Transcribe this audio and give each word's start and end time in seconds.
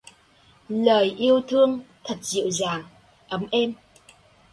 Lời 0.69 1.15
yêu 1.19 1.41
thương...thật 1.47 2.17
dịu 2.21 2.49
dàng 2.51 2.83
ấm 3.27 3.45
êm. 3.51 3.73